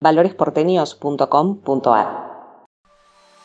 [0.00, 2.28] valoresporteños.com.ar.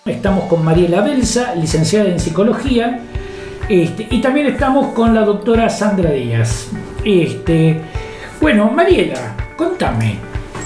[0.06, 3.00] Estamos con Mariela Belsa, licenciada en psicología,
[3.70, 6.68] este, y también estamos con la doctora Sandra Díaz.
[7.04, 7.82] Este,
[8.40, 10.20] bueno, Mariela, contame,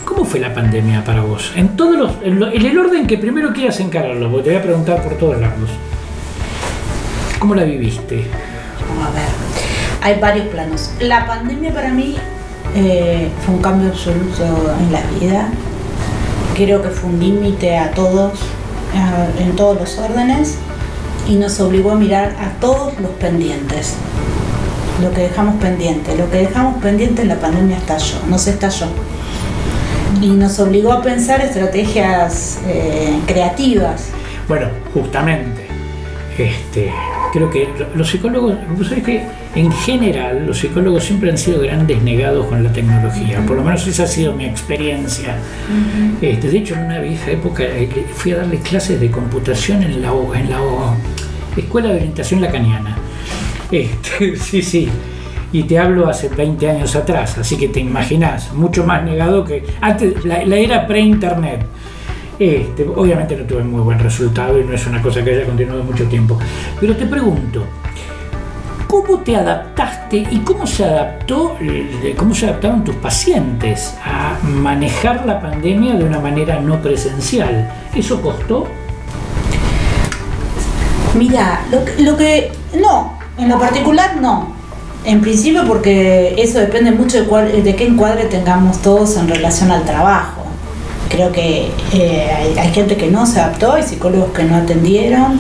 [0.03, 1.53] ¿cómo fue la pandemia para vos?
[1.55, 5.01] En todos los, en, el orden que primero quieras encararlo, porque te voy a preguntar
[5.03, 5.69] por todos lados.
[7.39, 8.25] ¿Cómo la viviste?
[9.05, 9.29] A ver,
[10.01, 10.91] hay varios planos.
[10.99, 12.17] La pandemia para mí
[12.75, 14.43] eh, fue un cambio absoluto
[14.79, 15.49] en la vida.
[16.57, 18.39] Creo que fue un límite a todos,
[19.37, 20.57] en todos los órdenes,
[21.29, 23.93] y nos obligó a mirar a todos los pendientes.
[25.03, 28.87] Lo que dejamos pendiente, lo que dejamos pendiente en la pandemia estalló, nos estalló.
[30.19, 34.07] Y nos obligó a pensar estrategias eh, creativas.
[34.47, 35.67] Bueno, justamente,
[36.39, 36.91] este,
[37.33, 39.23] creo que los psicólogos, vos sabés que
[39.57, 43.87] en general los psicólogos siempre han sido grandes negados con la tecnología, por lo menos
[43.87, 45.35] esa ha sido mi experiencia.
[46.21, 50.03] Este, de hecho, en una vieja época eh, fui a darle clases de computación en
[50.03, 50.59] la, en la
[51.57, 52.97] Escuela de Orientación Lacaniana.
[53.71, 54.87] Este, sí, sí.
[55.51, 59.63] Y te hablo hace 20 años atrás, así que te imaginas, mucho más negado que
[59.81, 61.65] antes, la, la era pre-internet.
[62.37, 65.83] Este, obviamente no tuve muy buen resultado y no es una cosa que haya continuado
[65.83, 66.37] mucho tiempo.
[66.79, 67.63] Pero te pregunto,
[68.87, 75.25] ¿cómo te adaptaste y cómo se adaptó, eh, cómo se adaptaron tus pacientes a manejar
[75.25, 77.69] la pandemia de una manera no presencial?
[77.93, 78.67] ¿Eso costó?
[81.15, 84.55] Mira, lo, que no, en lo particular no.
[85.03, 89.83] En principio porque eso depende mucho de, de qué encuadre tengamos todos en relación al
[89.83, 90.46] trabajo.
[91.09, 95.39] Creo que eh, hay, gente que no se adaptó, hay psicólogos que no atendieron.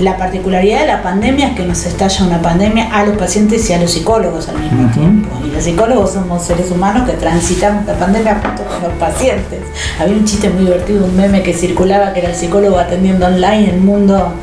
[0.00, 3.72] La particularidad de la pandemia es que nos estalla una pandemia a los pacientes y
[3.72, 5.28] a los psicólogos al mismo tiempo.
[5.44, 9.60] Y los psicólogos somos seres humanos que transitamos la pandemia junto con los pacientes.
[9.98, 13.70] Había un chiste muy divertido, un meme que circulaba que era el psicólogo atendiendo online
[13.70, 14.34] el mundo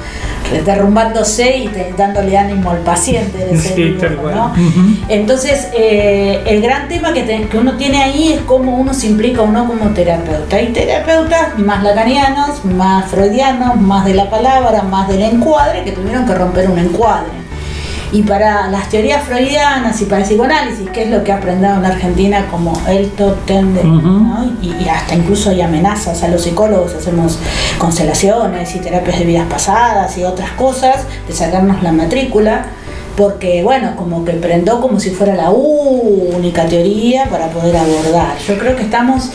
[0.61, 3.49] derrumbándose y dándole ánimo al paciente.
[5.07, 9.41] Entonces, eh, el gran tema que, que, uno tiene ahí es cómo uno se implica
[9.41, 10.55] o no como terapeuta.
[10.55, 16.25] Hay terapeutas más lacanianos, más freudianos, más de la palabra, más del encuadre, que tuvieron
[16.25, 17.42] que romper un encuadre.
[18.13, 21.73] Y para las teorías freudianas y para el psicoanálisis, que es lo que ha aprendido
[21.73, 23.75] en Argentina como el top ten,
[24.61, 27.39] y, hasta incluso hay amenazas a los psicólogos, hacemos
[27.79, 32.67] constelaciones y terapias de vidas pasadas y otras cosas, de sacarnos la matrícula,
[33.17, 38.37] porque bueno, como que prendó como si fuera la única teoría para poder abordar.
[38.47, 39.31] Yo creo que estamos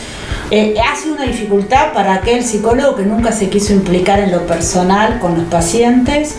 [0.51, 5.19] eh, hace una dificultad para aquel psicólogo que nunca se quiso implicar en lo personal
[5.19, 6.35] con los pacientes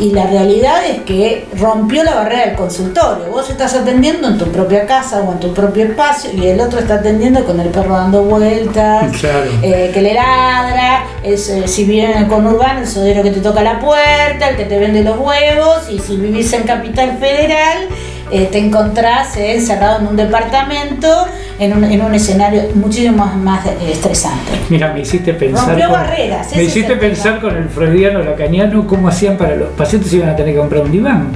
[0.00, 3.26] y la realidad es que rompió la barrera del consultorio.
[3.30, 6.78] Vos estás atendiendo en tu propia casa o en tu propio espacio y el otro
[6.78, 9.12] está atendiendo con el perro dando vueltas,
[9.62, 13.62] eh, que le ladra, es, eh, si viene con urbano, el sodero que te toca
[13.62, 17.88] la puerta, el que te vende los huevos y si vivís en Capital Federal
[18.32, 21.26] eh, te encontrás encerrado en un departamento,
[21.60, 24.52] en un, en un escenario muchísimo más, más eh, estresante.
[24.70, 25.78] Mira, me hiciste pensar.
[25.78, 26.56] con, barreras.
[26.56, 30.54] Me hiciste pensar con el freudiano lacaniano cómo hacían para los pacientes iban a tener
[30.54, 31.32] que comprar un diván.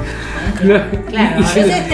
[0.58, 0.84] Claro,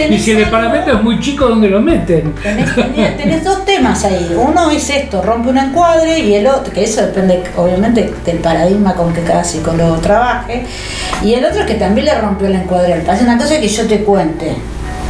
[0.09, 2.33] y, si, el departamento es muy chico, ¿dónde lo meten?
[2.41, 4.33] Tenés, dos temas ahí.
[4.37, 8.93] Uno es esto, rompe un encuadre, y el otro, que eso depende obviamente del paradigma
[8.93, 10.65] con que cada psicólogo trabaje,
[11.21, 13.33] y el otro es que también le rompió el encuadre al paciente.
[13.33, 14.55] Una cosa es que yo te cuente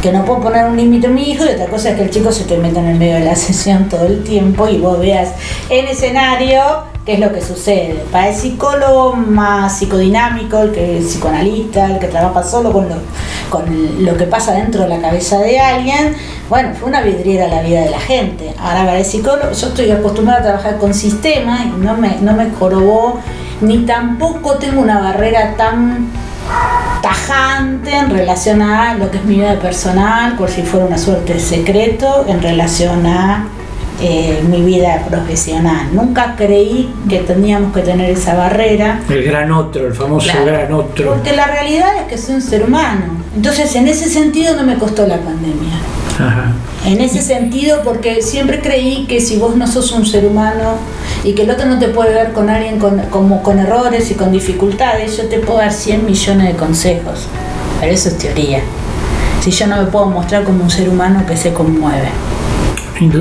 [0.01, 2.09] que no puedo poner un límite a mi hijo y otra cosa es que el
[2.09, 5.00] chico se te meta en el medio de la sesión todo el tiempo y vos
[5.00, 5.29] veas
[5.69, 6.62] en escenario
[7.06, 8.03] qué es lo que sucede.
[8.12, 12.95] Para el psicólogo más psicodinámico, el que es psicoanalista, el que trabaja solo con lo,
[13.50, 16.16] con lo que pasa dentro de la cabeza de alguien,
[16.50, 18.53] bueno, fue una vidriera la vida de la gente.
[18.59, 22.33] Ahora para el psicólogo, yo estoy acostumbrada a trabajar con sistemas y no me, no
[22.33, 22.51] me
[23.62, 26.07] ni tampoco tengo una barrera tan
[27.11, 31.33] tajante en relación a lo que es mi vida personal, por si fuera una suerte
[31.33, 33.47] de secreto, en relación a
[34.01, 35.89] eh, mi vida profesional.
[35.91, 39.01] Nunca creí que teníamos que tener esa barrera.
[39.09, 41.13] El gran otro, el famoso gran otro.
[41.13, 43.21] Porque la realidad es que soy un ser humano.
[43.36, 45.74] Entonces, en ese sentido no me costó la pandemia.
[46.86, 50.78] En ese sentido, porque siempre creí que si vos no sos un ser humano
[51.24, 54.16] y que el otro no te puede ver con alguien con, como con errores y
[54.16, 57.28] con dificultades, yo te puedo dar 100 millones de consejos.
[57.80, 58.62] Pero eso es teoría.
[59.42, 62.10] Si yo no me puedo mostrar como un ser humano que se conmueve.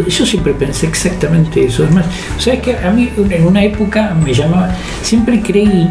[0.09, 1.85] Yo siempre pensé exactamente eso.
[1.85, 2.05] Además,
[2.39, 5.89] ¿sabes que A mí en una época me llamaba, siempre creí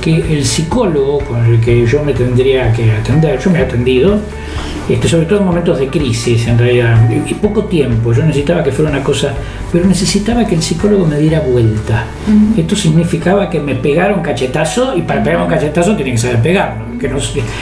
[0.00, 4.20] que el psicólogo con el que yo me tendría que atender, yo me he atendido,
[4.88, 8.72] este, sobre todo en momentos de crisis en realidad, y poco tiempo, yo necesitaba que
[8.72, 9.32] fuera una cosa,
[9.70, 12.04] pero necesitaba que el psicólogo me diera vuelta.
[12.56, 16.42] Esto significaba que me pegara un cachetazo, y para pegar un cachetazo tiene que saber
[16.42, 17.18] pegarlo, que no,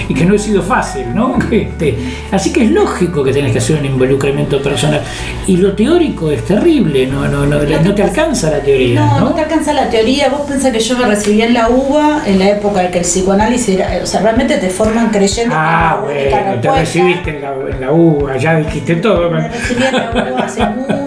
[0.08, 1.38] y que no he sido fácil, ¿no?
[1.50, 1.96] Este,
[2.30, 5.02] así que es lógico que tenés que hacer un involucramiento personal.
[5.46, 9.00] Y lo teórico es terrible, no, no, no, no te alcanza la teoría.
[9.00, 10.28] No, no, te alcanza la teoría.
[10.28, 13.04] Vos pensás que yo me recibí en la UBA en la época en que el
[13.04, 16.68] psicoanálisis era, o sea, realmente te forman creyendo ah, bueno, te
[17.12, 19.30] en la, UBA, ya dijiste todo.
[19.30, 20.66] Me recibí en la UBA hace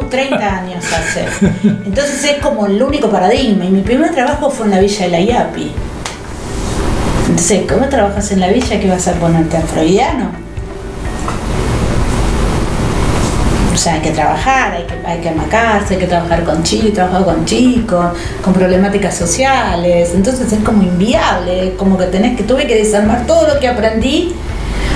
[0.09, 0.85] 30 años.
[1.63, 3.65] Entonces es como el único paradigma.
[3.65, 5.71] Y mi primer trabajo fue en la villa de la IAPI.
[7.29, 10.29] Entonces, ¿cómo trabajas en la villa que vas a ponerte a freudiano?
[13.73, 16.93] O sea, hay que trabajar, hay que, hay que amacarse, hay que trabajar con chicos,
[16.93, 18.05] trabajar con chicos,
[18.43, 20.11] con problemáticas sociales.
[20.13, 24.35] Entonces es como inviable, como que tenés que tuve que desarmar todo lo que aprendí.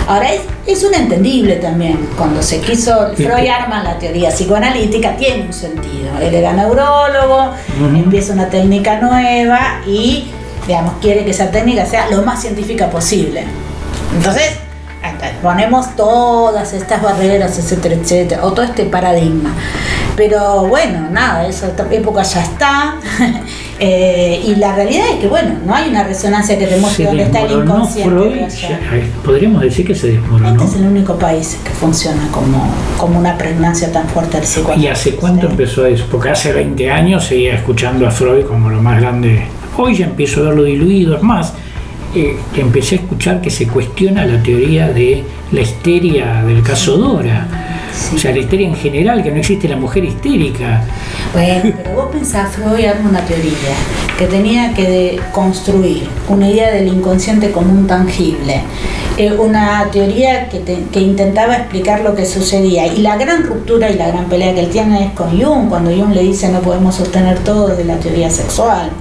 [0.08, 2.10] Ahora es, es un entendible también.
[2.18, 6.18] Cuando se quiso, Freud arma la teoría psicoanalítica, tiene un sentido.
[6.22, 7.54] Él era neurólogo,
[7.96, 10.32] empieza una técnica nueva y,
[10.68, 13.46] digamos, quiere que esa técnica sea lo más científica posible.
[14.16, 14.58] Entonces,
[15.42, 19.52] ponemos todas estas barreras, etcétera, etcétera, o todo este paradigma.
[20.16, 22.96] Pero bueno, nada, esa época ya está.
[23.80, 27.42] Eh, y la realidad es que, bueno, no hay una resonancia que demuestre dónde está
[27.42, 28.48] el inconsciente.
[29.24, 30.50] podríamos decir que se desmoronó.
[30.50, 34.84] Este es el único país que funciona como, como una pregnancia tan fuerte del psicoanálisis.
[34.84, 36.06] ¿Y hace cuánto empezó eso?
[36.10, 39.46] Porque hace 20 años seguía escuchando a Freud como lo más grande.
[39.78, 41.54] Hoy ya empiezo a verlo diluido, es más
[42.16, 47.48] eh, empecé a escuchar que se cuestiona la teoría de la histeria del caso Dora.
[48.14, 50.84] O sea, la histeria en general, que no existe la mujer histérica.
[51.34, 53.52] Bueno, pero vos pensás, Freud arma una teoría
[54.18, 58.62] que tenía que construir una idea del inconsciente como un tangible,
[59.18, 62.88] eh, una teoría que, que, intentaba explicar lo que sucedía.
[62.88, 65.92] Y la gran ruptura y la gran pelea que él tiene es con Jung, cuando
[65.92, 68.92] Jung le dice no podemos sostener todo de la teoría sexual.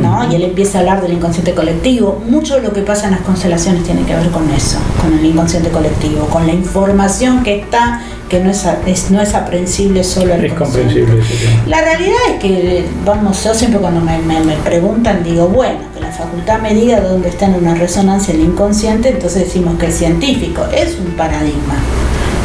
[0.00, 0.30] ¿No?
[0.30, 2.22] Y él empieza a hablar del inconsciente colectivo.
[2.28, 5.24] Mucho de lo que pasa en las constelaciones tiene que ver con eso, con el
[5.24, 10.44] inconsciente colectivo, con la información que está que no es, no es aprensible solo al
[10.44, 11.22] Es comprensible.
[11.66, 14.18] La realidad es que, vamos, yo siempre cuando me,
[14.64, 19.10] preguntan digo, bueno, que la facultad me diga dónde está en una resonancia el inconsciente,
[19.10, 21.74] entonces decimos que es científico, es un paradigma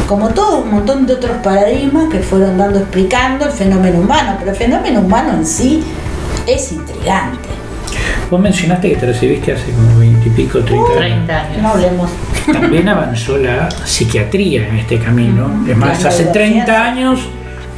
[0.08, 4.50] como todo un montón de otros paradigmas que fueron dando explicando el fenómeno humano, pero
[4.50, 5.82] el fenómeno humano en sí
[6.46, 7.48] es intrigante.
[8.30, 11.62] Vos mencionaste que te recibiste hace como 20 y pico, 30, 30 años.
[11.62, 12.10] No hablemos.
[12.50, 15.64] También avanzó la psiquiatría en este camino.
[15.68, 17.28] Es más, hace 30 años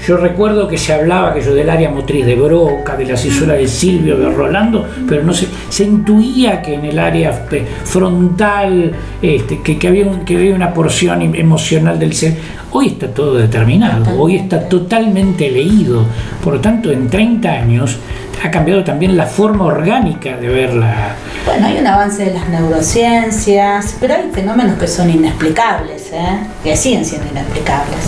[0.07, 3.57] yo recuerdo que se hablaba que yo del área motriz de Broca, de la cisuras
[3.57, 7.47] de Silvio, de Rolando, pero no se, se intuía que en el área
[7.85, 8.93] frontal,
[9.23, 12.37] este, que, había que había una porción emocional del ser.
[12.73, 16.05] Hoy está todo determinado, hoy está totalmente leído.
[16.43, 17.99] Por lo tanto, en 30 años
[18.43, 21.15] ha cambiado también la forma orgánica de verla.
[21.47, 26.41] Bueno, hay un avance de las neurociencias, pero hay fenómenos que son inexplicables, ¿eh?
[26.63, 28.01] que siguen siendo inexplicables.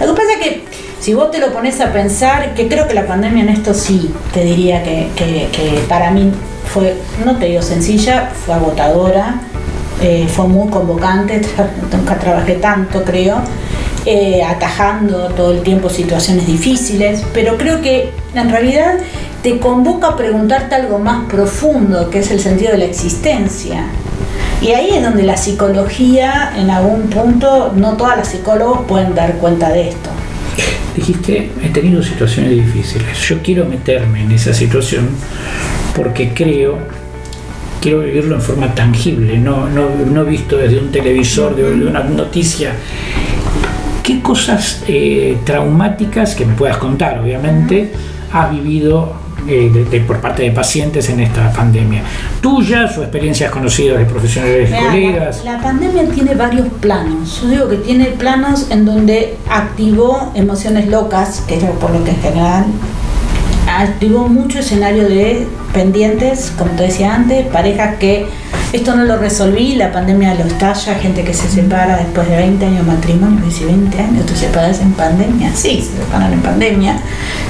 [0.00, 0.71] Lo que pasa es que
[1.02, 4.14] si vos te lo pones a pensar, que creo que la pandemia en esto sí,
[4.32, 5.10] te diría que,
[5.88, 6.30] para mí
[6.72, 9.40] fue, no te digo sencilla, fue agotadora,
[10.00, 11.42] eh, fue muy convocante,
[11.92, 13.38] nunca trabajé tanto creo,
[14.06, 18.94] eh, atajando todo el tiempo situaciones difíciles, pero creo que en realidad
[19.42, 23.86] te convoca a preguntarte algo más profundo, que es el sentido de la existencia.
[24.60, 29.32] Y ahí es donde la psicología, en algún punto, no todas las psicólogos pueden dar
[29.38, 30.10] cuenta de esto.
[30.94, 33.18] Dijiste, he tenido situaciones difíciles.
[33.28, 35.08] Yo quiero meterme en esa situación
[35.96, 36.78] porque creo,
[37.80, 42.74] quiero vivirlo en forma tangible, no, no, no visto desde un televisor, de una noticia.
[44.02, 47.92] ¿Qué cosas eh, traumáticas, que me puedas contar obviamente,
[48.32, 52.02] has vivido eh, por parte de pacientes en esta pandemia?
[52.40, 55.44] ¿Tuyas o experiencias conocidas de profesionales y colegas?
[55.44, 57.40] La, pandemia tiene varios planos.
[57.42, 62.10] Yo digo que tiene planos en donde activó emociones locas, que es por lo que
[62.10, 62.64] en general
[63.68, 68.26] activó mucho escenario de pendientes, como te decía antes, parejas que
[68.72, 72.64] esto no lo resolví, la pandemia lo estalla, gente que se separa después de 20
[72.64, 75.52] años de matrimonio, dice 20 años, ¿tú separas en pandemia?
[75.54, 76.96] Sí, se separan en pandemia,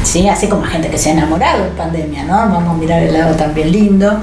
[0.02, 2.34] sí, así como gente que se ha enamorado en pandemia, ¿no?
[2.34, 4.20] Vamos a mirar el lado también lindo,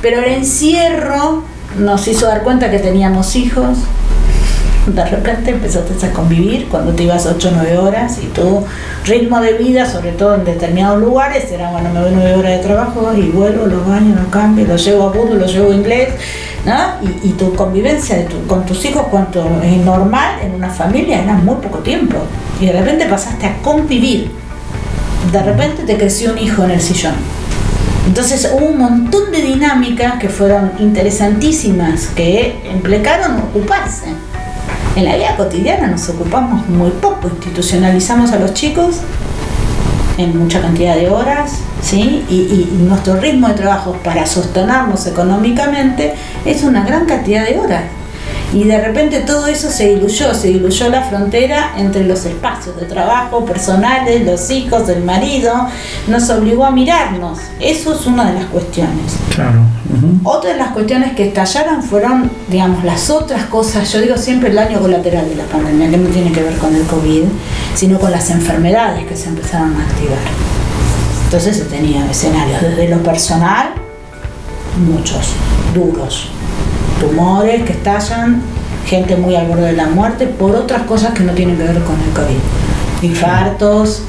[0.00, 1.44] pero el encierro
[1.78, 3.78] nos hizo dar cuenta que teníamos hijos,
[4.94, 8.64] de repente empezaste a convivir cuando te ibas 8 o 9 horas y tu
[9.04, 12.58] ritmo de vida, sobre todo en determinados lugares, era bueno, me voy 9 horas de
[12.58, 16.08] trabajo y vuelvo, los baños, los cambio, los llevo a fútbol, los llevo a inglés,
[16.64, 16.74] ¿no?
[17.24, 21.78] Y, tu convivencia con tus hijos, cuanto es normal en una familia, era muy poco
[21.78, 22.16] tiempo.
[22.60, 24.30] Y de repente pasaste a convivir.
[25.32, 27.14] De repente te creció un hijo en el sillón.
[28.06, 34.06] Entonces hubo un montón de dinámicas que fueron interesantísimas, que implicaron ocuparse.
[34.96, 38.96] En la vida cotidiana nos ocupamos muy poco, institucionalizamos a los chicos
[40.18, 42.24] en mucha cantidad de horas, ¿sí?
[42.28, 46.14] Y, nuestro ritmo de trabajo para sostenernos económicamente
[46.44, 47.84] es una gran cantidad de horas.
[48.52, 52.86] Y de repente todo eso se diluyó, se diluyó la frontera entre los espacios de
[52.86, 55.52] trabajo personales, los hijos, el marido,
[56.06, 57.38] nos obligó a mirarnos.
[57.60, 59.16] Eso es una de las cuestiones.
[59.34, 59.60] Claro.
[60.24, 64.56] Otra de las cuestiones que estallaron fueron, digamos, las otras cosas, yo digo siempre el
[64.56, 67.24] daño colateral de la pandemia, que no tiene que ver con el COVID,
[67.74, 70.18] sino con las enfermedades que se empezaron a activar.
[71.24, 73.74] Entonces se tenía escenarios desde lo personal,
[74.86, 75.34] muchos,
[75.74, 76.30] duros,
[77.00, 78.42] tumores que estallan,
[78.86, 81.82] gente muy al borde de la muerte, por otras cosas que no tienen que ver
[81.82, 82.38] con el COVID.
[83.02, 84.02] Infartos,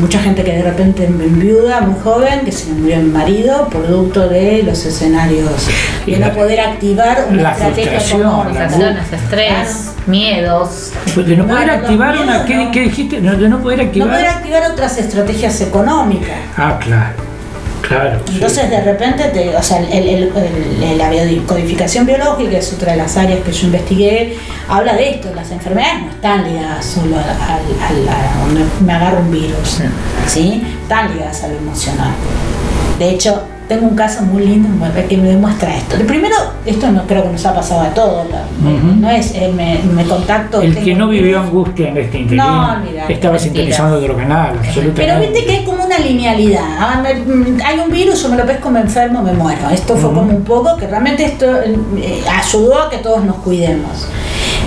[0.00, 4.62] mucha gente que de repente viuda, muy joven, que se murió el marido, producto de
[4.62, 5.68] los escenarios,
[6.06, 9.06] Y de no poder activar una la estrategia frustración, económica.
[9.10, 10.92] la estrés, miedos.
[11.14, 12.44] Pues de no poder no, activar una.
[12.44, 13.20] ¿qué, qué dijiste?
[13.20, 16.36] No, de no poder No poder activar otras estrategias económicas.
[16.56, 17.29] Ah, claro.
[17.86, 18.20] Claro.
[18.26, 18.34] sí.
[18.34, 20.32] Entonces de repente, te, o sea, el- el-
[20.82, 24.36] el- la biodecodificación biológica es otra de las áreas que yo investigué,
[24.68, 29.30] habla de esto, las enfermedades no están ligadas solo al- a donde me agarra un
[29.30, 29.78] virus,
[30.26, 30.62] ¿sí?
[30.82, 32.12] Están ligadas a lo emocional.
[32.98, 34.68] De hecho, tengo un caso muy lindo
[35.08, 35.96] que me demuestra esto.
[35.96, 36.34] De primero,
[36.66, 38.26] esto no creo que nos ha pasado a todos,
[39.00, 40.60] no es eh, me, me contacto.
[40.60, 45.02] El que no vivió angustia en este interín No, olvidate, estaba sintonizando otro canal, absolutamente.
[45.06, 46.64] Pero viste que hay como una linealidad.
[46.80, 49.70] Ah, me- mm, Hay un virus, yo me lo pesco, me enfermo, me muero.
[49.70, 54.08] Esto fue como un poco que realmente esto eh, ayudó a que todos nos cuidemos.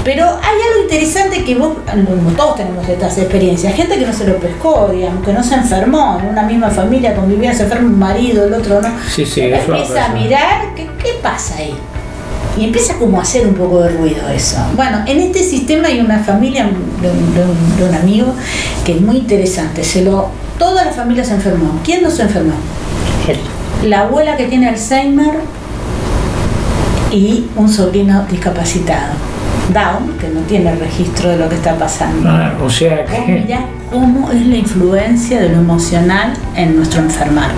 [0.04, 1.78] Pero hay algo interesante que vos,
[2.36, 6.20] todos tenemos estas experiencias, gente que no se lo pescó, digamos, que no se enfermó,
[6.22, 8.90] en una misma familia convivía, se enferma un marido, el otro no.
[9.10, 11.74] Sí, sí, eso empieza a mirar, ¿qué, qué pasa ahí?
[12.58, 14.58] Y empieza como a hacer un poco de ruido eso.
[14.76, 16.70] Bueno, en este sistema hay una familia de
[17.10, 18.28] un, de un- de un amigo
[18.86, 19.84] que es muy interesante.
[19.86, 20.28] Se lo,
[20.60, 21.80] toda la familia se enfermó.
[21.84, 22.54] ¿Quién no se enfermó?
[23.86, 25.40] La abuela que tiene Alzheimer
[27.12, 29.14] y un sobrino discapacitado.
[29.72, 32.28] Down, que no tiene registro de lo que está pasando.
[32.30, 33.46] Ah, o sea que.
[33.92, 37.52] cómo es la influencia de lo emocional en nuestro enfermar.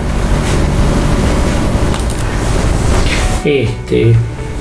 [3.44, 4.14] Este,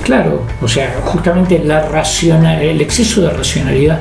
[0.04, 4.00] claro, o sea, justamente la racional, el exceso de racionalidad.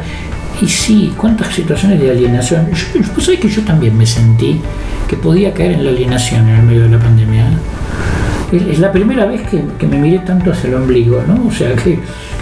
[0.60, 2.68] Y sí, cuántas situaciones de alienación.
[2.72, 4.60] Yo, vos sabés que yo también me sentí
[5.08, 7.46] que podía caer en la alienación en el medio de la pandemia.
[8.52, 11.46] Es, es la primera vez que, que me miré tanto hacia el ombligo, ¿no?
[11.48, 11.98] O sea, que.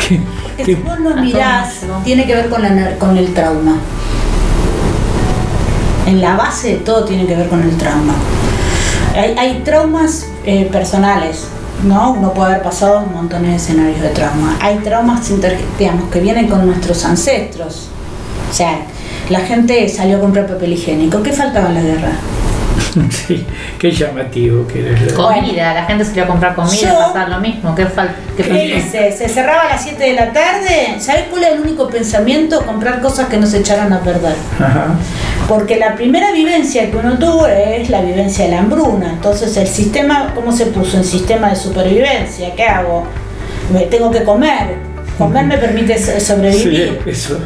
[0.08, 0.20] que-
[0.56, 3.76] Que si vos todos mirás, tiene que ver con, la con el trauma.
[6.06, 8.14] En la base de todo tiene que ver con el trauma.
[9.14, 11.46] Hay, hay traumas eh, personales,
[11.84, 12.12] ¿no?
[12.12, 14.56] Uno puede haber pasado un montón de escenarios de trauma.
[14.60, 15.30] Hay traumas
[15.78, 17.88] digamos, que vienen con nuestros ancestros.
[18.50, 18.80] O sea,
[19.30, 21.22] la gente salió a comprar papel higiénico.
[21.22, 22.12] ¿Qué faltaba en la guerra?
[23.10, 23.44] sí,
[23.78, 25.12] qué llamativo que eres.
[25.12, 27.74] la- Comida, la gente se iba a comprar comida, Yo- pasar lo mismo.
[27.74, 28.14] ¿Qué falta?
[28.36, 29.12] ¿Qué hice?
[29.12, 30.96] Se cerraba a las 7 de la tarde.
[30.98, 32.64] ¿Sabes cuál es el único pensamiento?
[32.66, 34.34] Comprar cosas que no se echaran a perder.
[34.58, 34.88] Ajá.
[35.48, 39.10] Porque la primera vivencia que uno tuvo es la vivencia de la hambruna.
[39.12, 40.96] Entonces el sistema, ¿cómo se puso?
[40.98, 42.54] En sistema de supervivencia.
[42.54, 43.04] ¿Qué hago?
[43.72, 44.76] Me tengo que comer.
[45.18, 47.00] Comer me permite so- Sí, sobrevivir.
[47.06, 47.38] eso.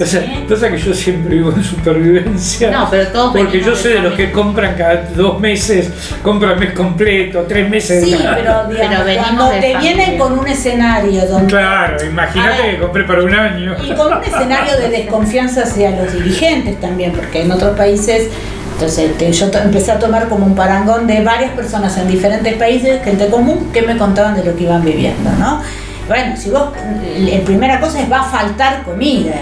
[0.00, 2.70] O sea, pasa que yo siempre vivo en supervivencia.
[2.70, 5.90] No, pero todos Porque yo sé de los que compran cada dos meses,
[6.22, 8.04] compran mes completo, tres meses.
[8.04, 9.94] Sí, de- pero, digamos, Pero venimos cuando de te familia.
[9.94, 13.76] vienen con un escenario donde Claro, imagínate que compré para un año.
[13.84, 18.28] Y con un escenario de desconfianza hacia los dirigentes también, porque en otros países,
[18.74, 23.02] entonces te- yo empecé a tomar como un parangón de varias personas en diferentes países,
[23.04, 25.60] gente común, que me contaban de lo que iban viviendo, ¿no?
[26.08, 26.70] Bueno, si vos,
[27.16, 29.34] la primera cosa es va a faltar comida.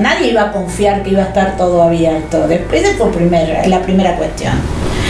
[0.00, 2.46] Nadie iba a confiar que iba a estar todo abierto.
[2.48, 4.52] Después esa fue primer- la primera cuestión.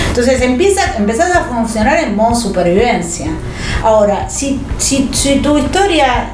[0.09, 3.27] Entonces empieza, empezás a funcionar en modo supervivencia.
[3.83, 6.31] Ahora, si, si, si tu historia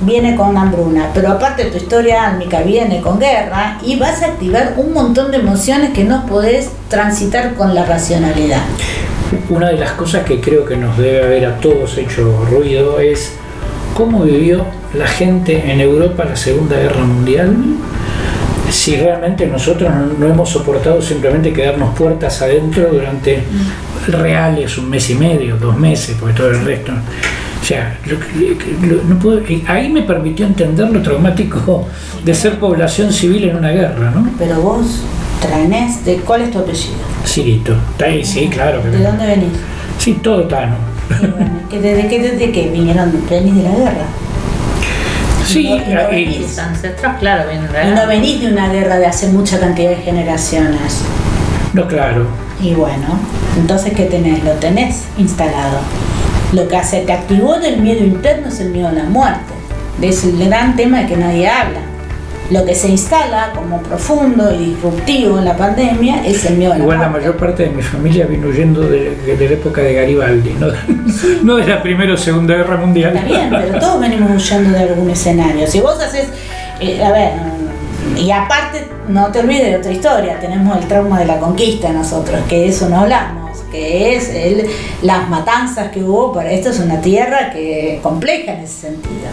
[0.00, 4.74] viene con hambruna, pero aparte tu historia álmica viene con guerra y vas a activar
[4.76, 8.62] un montón de emociones que no podés transitar con la racionalidad.
[9.48, 13.32] Una de las cosas que creo que nos debe haber a todos hecho ruido es
[13.94, 17.54] cómo vivió la gente en Europa la Segunda Guerra Mundial.
[18.70, 23.42] Si realmente nosotros no, no hemos soportado simplemente quedarnos puertas adentro durante
[24.08, 26.92] reales un mes y medio, dos meses, porque todo el resto.
[27.60, 28.16] O sea, lo
[28.88, 31.86] lo- no puedo- ahí me permitió entender lo traumático
[32.24, 34.28] de ser población civil en una guerra, ¿no?
[34.38, 35.02] Pero vos
[35.40, 36.94] traenés, de, ¿cuál es tu apellido?
[37.26, 37.74] Cirito.
[37.92, 38.82] Está ahí, sí, claro.
[38.82, 39.52] que- ¿De dónde venís?
[39.98, 40.74] Sí, todo Tano.
[41.08, 43.12] Bueno, ¿que ¿Desde qué, desde qué vinieron?
[43.28, 44.06] ¿Venís de la guerra?
[45.46, 46.58] Sí, no- venís.
[46.58, 51.02] Ancestros, claro, vienen de no venís de una guerra de hace mucha cantidad de generaciones.
[51.72, 52.26] no, claro.
[52.60, 53.18] Y bueno,
[53.58, 54.44] entonces ¿qué tenés?
[54.44, 55.80] Lo tenés instalado.
[56.52, 59.52] Lo que hace, te activó del miedo interno es el miedo a la muerte.
[59.98, 61.80] De ese gran tema de que nadie habla.
[62.52, 66.76] Lo que se instala como profundo y disruptivo en la pandemia es el miedo a
[66.76, 69.94] la Igual la mayor parte de mi familia vino huyendo de, de la época de
[69.94, 70.66] Garibaldi, no,
[71.44, 73.16] no de la Primera o Segunda Guerra Mundial.
[73.16, 75.66] Está bien, pero todos venimos huyendo de algún escenario.
[75.66, 76.28] Si vos haces,
[76.78, 77.30] eh, a ver,
[78.18, 82.38] y aparte, no te olvides de otra historia, tenemos el trauma de la conquista nosotros,
[82.50, 84.66] que de eso no hablamos, que es el,
[85.00, 89.30] las matanzas que hubo, para esto es una tierra que compleja en ese sentido.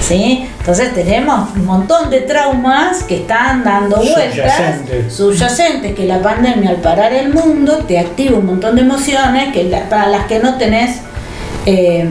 [0.00, 0.46] ¿Sí?
[0.60, 5.12] Entonces tenemos un montón de traumas que están dando vueltas, Subyacentes.
[5.14, 9.64] subyacentes, que la pandemia al parar el mundo te activa un montón de emociones que
[9.64, 10.98] la- para las que no tenés
[11.66, 12.06] eh,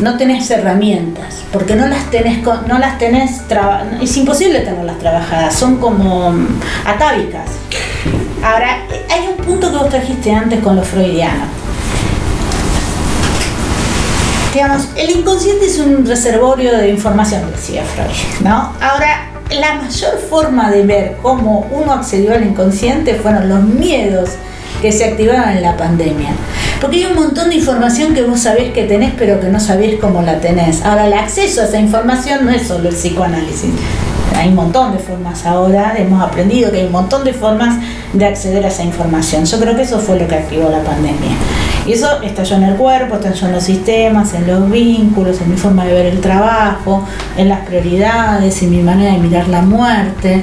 [0.00, 5.54] no tenés herramientas, porque no las tenés, no las tenés, traba- es imposible tenerlas trabajadas,
[5.54, 6.34] son como
[6.84, 7.48] atávicas.
[8.42, 8.78] Ahora,
[9.08, 11.46] hay un punto que vos trajiste antes con los freudianos.
[14.52, 18.72] Digamos, el inconsciente es un reservorio de información, decía Freud, ¿no?
[18.80, 24.30] Ahora, la mayor forma de ver cómo uno accedió al inconsciente fueron los miedos
[24.82, 26.30] que se activaban en la pandemia.
[26.80, 30.00] Porque hay un montón de información que vos sabés que tenés, pero que no sabés
[30.00, 30.82] cómo la tenés.
[30.82, 33.70] Ahora, el acceso a esa información no es solo el psicoanálisis.
[34.36, 37.78] Hay un montón de formas ahora, hemos aprendido que hay un montón de formas
[38.12, 39.44] de acceder a esa información.
[39.44, 41.36] Yo creo que eso fue lo que activó la pandemia.
[41.86, 45.56] Y eso estalló en el cuerpo, estalló en los sistemas, en los vínculos, en mi
[45.56, 47.04] forma de ver el trabajo,
[47.36, 50.42] en las prioridades, en mi manera de mirar la muerte,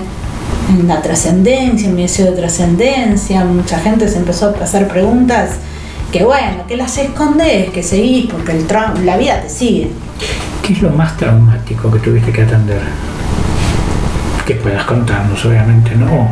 [0.69, 3.45] en la trascendencia, en mi deseo de trascendencia.
[3.45, 5.51] Mucha gente se empezó a hacer preguntas
[6.11, 8.65] que bueno, que las escondes, que seguís, porque el
[9.05, 9.91] la vida te sigue.
[10.63, 12.81] ¿Qué es lo más traumático que tuviste que atender?
[14.49, 16.27] Que puedas contarnos, obviamente, ¿no?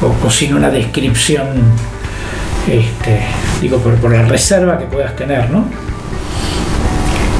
[0.00, 1.48] O, o sin una descripción,
[2.68, 3.20] este,
[3.60, 5.64] digo, por, por la reserva que puedas tener, ¿no?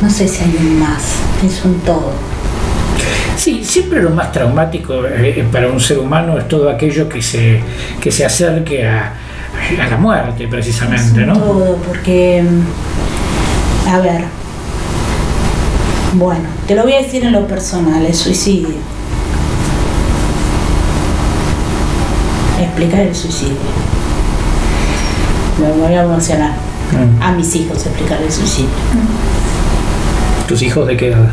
[0.02, 2.10] No sé si hay un más, es un todo.
[3.36, 7.60] Sí, siempre lo más traumático eh, para un ser humano es todo aquello que se,
[8.00, 9.12] que se acerque a,
[9.80, 11.38] a la muerte, precisamente, Es un ¿no?
[11.38, 12.42] todo, porque,
[13.88, 14.24] a ver,
[16.14, 18.97] bueno, te lo voy a decir en lo personal, el suicidio.
[22.78, 23.56] Explicar el suicidio.
[25.60, 26.52] Me voy a emocionar.
[26.92, 27.20] Mm.
[27.20, 28.70] A mis hijos explicar el suicidio.
[30.46, 31.28] ¿Tus hijos de qué edad?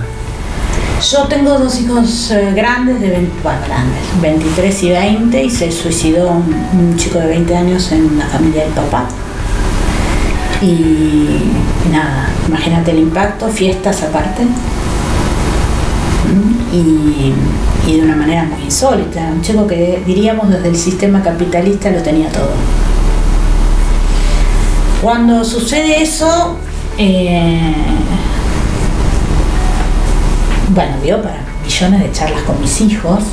[1.08, 5.72] Yo tengo dos hijos eh, grandes, de 20, bueno, grandes, 23 y 20, y se
[5.72, 9.06] suicidó un, un chico de 20 años en la familia del papá.
[10.64, 14.48] Y, y nada, imagínate el impacto, fiestas aparte.
[16.76, 17.34] Y,
[17.90, 22.04] y de una manera muy insólita, un chico que diríamos desde el sistema capitalista lo
[22.04, 22.52] tenía todo.
[25.02, 26.58] Cuando sucede eso,
[26.98, 27.74] eh,
[30.70, 33.24] bueno, dio para millones de charlas con mis hijos,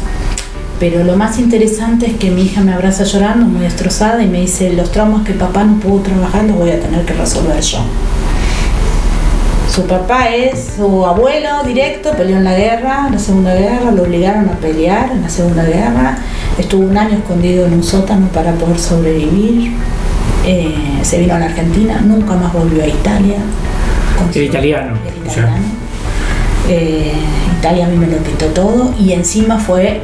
[0.78, 4.42] pero lo más interesante es que mi hija me abraza llorando, muy destrozada, y me
[4.42, 7.78] dice, los traumas que papá no pudo trabajar los voy a tener que resolver yo.
[9.74, 14.02] Su papá es su abuelo directo, peleó en la guerra, en la Segunda Guerra, lo
[14.02, 16.18] obligaron a pelear en la Segunda Guerra,
[16.58, 19.72] estuvo un año escondido en un sótano para poder sobrevivir,
[20.44, 23.36] Eh, se vino a la Argentina, nunca más volvió a Italia.
[24.34, 24.94] Era italiano.
[25.26, 25.66] O sea, italiano.
[26.68, 27.12] Eh,
[27.58, 30.02] Italia a mí me lo quitó todo y encima fue,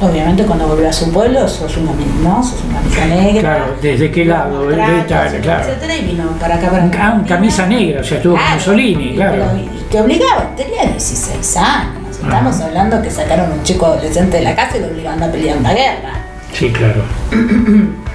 [0.00, 2.42] obviamente cuando volvió a su pueblo, sos una, ¿no?
[2.42, 3.40] sos una camisa negra.
[3.40, 4.66] Claro, ¿desde qué lado?
[4.68, 5.64] De Italia, claro.
[5.68, 8.56] etcétera, y vino para acá para Ah, un camisa negra, o sea, estuvo con Claro,
[8.56, 9.44] Mussolini, y claro.
[9.56, 11.94] y te obligaban, tenía 16 años.
[12.22, 15.30] Estamos hablando que sacaron a un chico adolescente de la casa y lo obligaban a
[15.30, 16.12] pelear una guerra.
[16.52, 17.02] Sí, claro.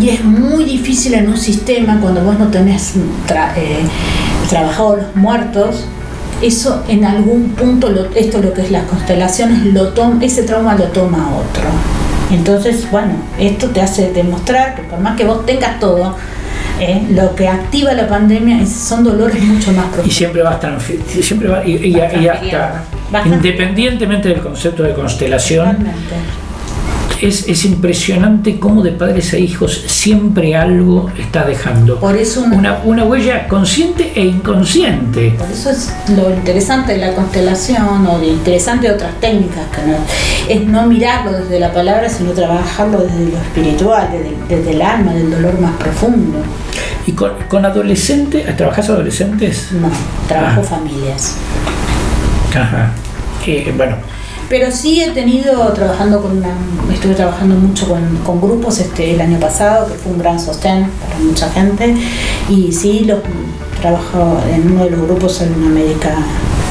[0.00, 2.94] Y es muy difícil en un sistema cuando vos no tenés
[3.28, 3.80] tra- eh,
[4.48, 5.84] trabajado los muertos.
[6.42, 10.74] Eso en algún punto, lo- esto lo que es las constelaciones, lo toma, ese trauma
[10.74, 11.62] lo toma otro.
[12.32, 16.16] Entonces, bueno, esto te hace demostrar que por más que vos tengas todo,
[16.80, 20.14] eh, lo que activa la pandemia es- son dolores mucho más Y profundos.
[20.16, 20.58] siempre vas
[21.22, 22.84] siempre va, y, y- y hasta
[23.26, 26.14] independientemente del concepto de constelación, Totalmente.
[27.22, 31.98] Es, es impresionante cómo de padres a hijos siempre algo está dejando.
[32.00, 35.30] Por eso una, una huella consciente e inconsciente.
[35.38, 39.82] Por eso es lo interesante de la constelación o lo interesante de otras técnicas, que
[39.86, 39.96] no,
[40.48, 45.14] es no mirarlo desde la palabra, sino trabajarlo desde lo espiritual, desde, desde el alma,
[45.14, 46.38] del dolor más profundo.
[47.06, 49.68] Y con, con adolescentes, ¿trabajás adolescentes?
[49.72, 49.90] No,
[50.28, 50.64] trabajo Ah.
[50.64, 51.36] familias.
[52.54, 52.92] Ajá.
[53.46, 53.96] Eh, bueno,
[54.48, 56.50] Pero sí he tenido trabajando con una,
[56.92, 60.86] estuve trabajando mucho con, con grupos este el año pasado, que fue un gran sostén
[61.00, 61.94] para mucha gente.
[62.50, 63.20] Y sí los
[63.80, 66.14] trabajo en uno de los grupos en una médica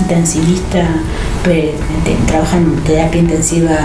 [0.02, 0.88] intensivista,
[1.44, 1.74] pe-
[2.06, 3.78] te- trabaja en terapia intensiva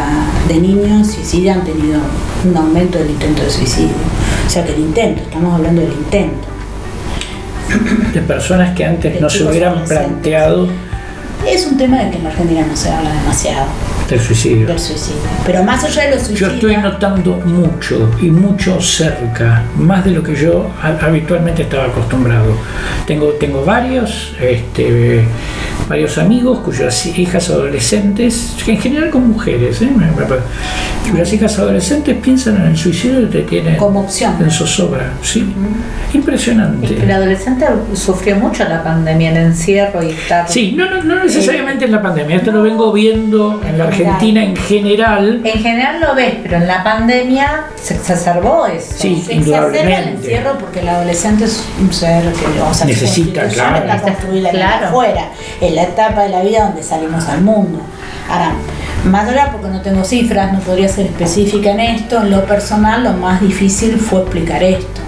[0.46, 1.98] de niños y sí han tenido
[2.48, 3.94] un aumento del intento de suicidio.
[4.46, 6.46] O sea que el intento, estamos hablando del intento.
[8.14, 10.68] de personas que antes De no se hubieran planteado
[11.46, 13.66] Es un tema de que en Argentina no se habla demasiado
[14.10, 14.66] del suicidio.
[14.66, 15.20] del suicidio.
[15.44, 16.54] Pero más allá de los Yo suicidios.
[16.54, 22.52] estoy notando mucho y mucho cerca, más de lo que yo ha- habitualmente estaba acostumbrado.
[23.06, 25.24] Tengo, tengo varios, este,
[25.88, 29.88] varios amigos cuyas hijas adolescentes, que en general con mujeres, ¿eh?
[31.10, 34.34] Cuyas hijas adolescentes piensan en el suicidio y te tienen como opción.
[34.40, 35.12] en zozobra.
[35.22, 35.54] Sí,
[36.12, 36.86] impresionante.
[36.86, 40.48] Es que el adolescente sufrió mucho la pandemia, el encierro y estar.
[40.48, 43.90] Sí, no, no, no necesariamente en la pandemia, esto lo vengo viendo en la En
[43.92, 45.40] Argentina en general.
[45.44, 48.94] En general lo ves, pero en la pandemia se exacerbó eso.
[48.96, 49.22] Sí.
[49.24, 53.76] Se exacerba el encierro porque el adolescente es un ser que o sea, Necesita, claro.
[53.76, 54.86] está construida en el Claro.
[54.88, 57.78] afuera, en la etapa de la vida donde salimos al mundo.
[58.28, 58.54] Ahora,
[59.04, 63.04] más allá porque no tengo cifras, no podría ser específica en esto, en lo personal
[63.04, 65.02] lo más difícil fue explicar esto.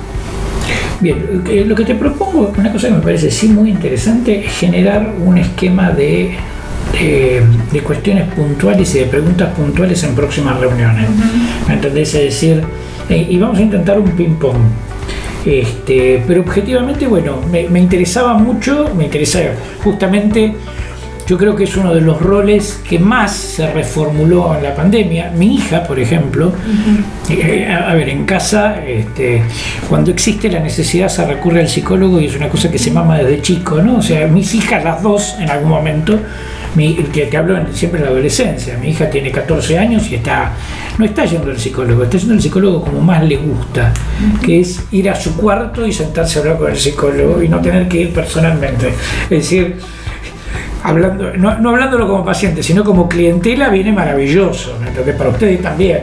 [1.00, 4.52] Bien, eh, lo que te propongo, una cosa que me parece sí muy interesante, es
[4.52, 6.36] generar un esquema de,
[6.92, 11.08] de, de cuestiones puntuales y de preguntas puntuales en próximas reuniones.
[11.66, 12.14] ¿Me entendés?
[12.14, 12.62] Es decir,
[13.08, 14.58] eh, y vamos a intentar un ping-pong.
[15.48, 19.40] Este, pero objetivamente, bueno, me, me interesaba mucho, me interesa
[19.82, 20.54] justamente,
[21.26, 25.30] yo creo que es uno de los roles que más se reformuló en la pandemia.
[25.34, 26.52] Mi hija, por ejemplo,
[27.30, 29.42] eh, a, a ver, en casa, este,
[29.88, 33.16] cuando existe la necesidad se recurre al psicólogo y es una cosa que se mama
[33.16, 33.96] desde chico, ¿no?
[33.96, 36.18] O sea, mis hijas, las dos, en algún momento,
[36.74, 40.52] mi, que te hablo siempre en la adolescencia, mi hija tiene 14 años y está,
[40.98, 43.92] no está yendo al psicólogo, está yendo al psicólogo como más le gusta,
[44.42, 47.60] que es ir a su cuarto y sentarse a hablar con el psicólogo y no
[47.60, 48.88] tener que ir personalmente.
[49.24, 49.76] Es decir,
[50.82, 55.16] hablando, no, no hablándolo como paciente, sino como clientela, viene maravilloso, ¿me entendés?
[55.16, 56.02] Para ustedes también.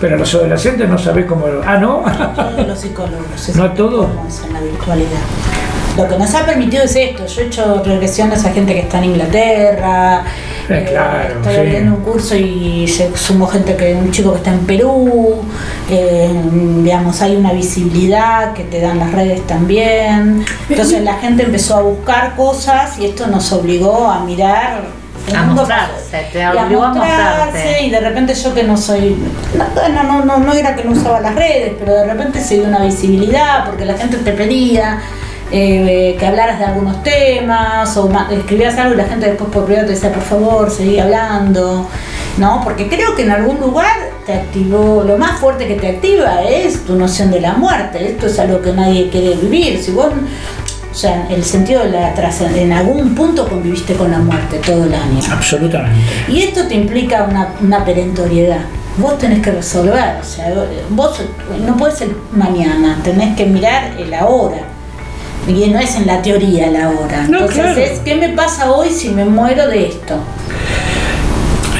[0.00, 1.46] Pero los adolescentes no saben cómo.
[1.66, 2.04] Ah, ¿no?
[2.36, 3.56] Todos los psicólogos.
[3.56, 4.08] ¿No todos?
[4.46, 5.67] En la virtualidad.
[5.98, 7.26] Lo que nos ha permitido es esto.
[7.26, 10.22] Yo he hecho regresiones a gente que está en Inglaterra.
[10.68, 11.58] Eh, claro, estoy sí.
[11.58, 15.42] abriendo un curso y se sumó gente que un chico que está en Perú.
[15.90, 16.30] eh,
[16.84, 20.44] digamos, hay una visibilidad que te dan las redes también.
[20.68, 24.84] Entonces la gente empezó a buscar cosas y esto nos obligó a mirar.
[25.36, 29.14] A mostrarse, te y a obligó a mostrarse, y de repente yo que no soy
[29.54, 32.54] no, no, no, no, no era que no usaba las redes pero de repente se
[32.54, 35.00] dio una visibilidad porque la gente te pedía
[35.50, 39.86] eh, que hablaras de algunos temas o escribías algo y la gente después por privado
[39.86, 41.88] te decía por favor seguí hablando
[42.36, 43.94] no porque creo que en algún lugar
[44.26, 48.26] te activó lo más fuerte que te activa es tu noción de la muerte esto
[48.26, 50.08] es algo que nadie quiere vivir si vos
[50.90, 54.82] o sea, el sentido de la trascend- en algún punto conviviste con la muerte todo
[54.84, 55.20] el año.
[55.30, 56.00] Absolutamente.
[56.26, 58.62] Y esto te implica una, una perentoriedad.
[58.96, 60.52] Vos tenés que resolver, o sea,
[60.90, 61.20] vos
[61.64, 64.58] no puedes ser mañana, tenés que mirar el ahora.
[65.48, 67.22] Y no es en la teoría el ahora.
[67.28, 67.80] No, Entonces claro.
[67.80, 70.16] es, ¿qué me pasa hoy si me muero de esto?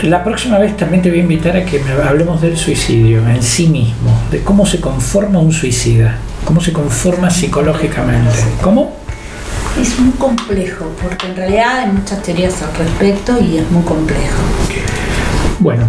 [0.03, 3.43] La próxima vez también te voy a invitar a que me hablemos del suicidio en
[3.43, 8.31] sí mismo, de cómo se conforma un suicida, cómo se conforma psicológicamente.
[8.63, 8.93] ¿Cómo?
[9.81, 14.39] Es muy complejo, porque en realidad hay muchas teorías al respecto y es muy complejo.
[15.59, 15.85] Bueno,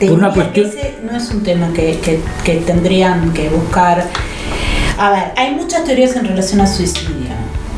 [0.00, 0.66] por una cuestión...
[0.68, 4.06] ese no es un tema que, que- que tendrían que buscar.
[4.98, 7.26] A ver, hay muchas teorías en relación al suicidio.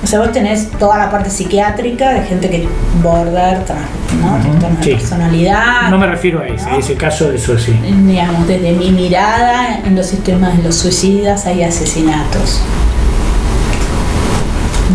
[0.02, 2.68] O sea, vos tenés toda la parte psiquiátrica de gente que
[3.02, 3.74] border, tra-
[4.20, 4.36] ¿no?
[4.36, 4.90] Ujú, Trastornos sí.
[4.90, 5.90] de personalidad.
[5.90, 6.78] No me refiero a ese, ¿no?
[6.78, 7.72] ese caso de eso sí.
[8.06, 12.60] Digamos, desde mi mirada en los sistemas de los suicidas hay asesinatos.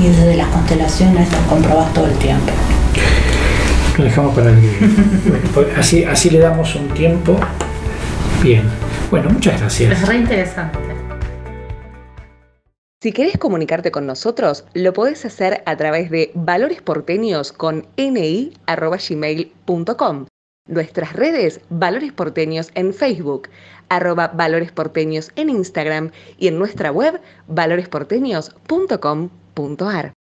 [0.01, 2.51] Y desde las constelaciones lo comprobas todo el tiempo.
[3.97, 4.55] Lo dejamos para el
[5.27, 7.37] bueno, pues así, así le damos un tiempo.
[8.41, 8.63] Bien.
[9.11, 9.91] Bueno, muchas gracias.
[9.91, 10.79] Es re interesante.
[13.03, 20.25] Si querés comunicarte con nosotros, lo podés hacer a través de valoresporteños con ni@gmail.com
[20.69, 23.49] Nuestras redes, Valores Porteños en Facebook,
[23.89, 30.13] arroba Valores Porteños en Instagram y en nuestra web valoresporteños.com.ar.